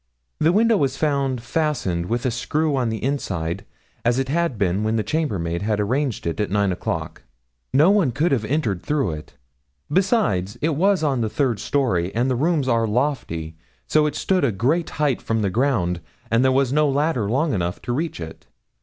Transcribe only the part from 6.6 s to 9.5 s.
o' clock; no one could have entered through it.